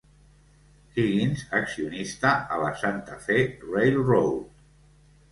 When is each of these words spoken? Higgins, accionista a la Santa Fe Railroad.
Higgins, 1.01 1.43
accionista 1.57 2.31
a 2.55 2.57
la 2.63 2.71
Santa 2.83 3.19
Fe 3.27 3.37
Railroad. 3.75 4.49